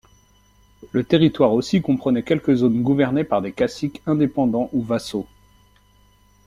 [0.93, 5.27] Le territoire aussi comprenait quelques zones gouvernées par des caciques indépendants ou vassaux.